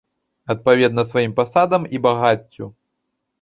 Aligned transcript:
Адпаведна 0.53 1.03
сваім 1.09 1.35
пасадам 1.41 1.85
і 1.97 2.01
багаццю. 2.07 2.71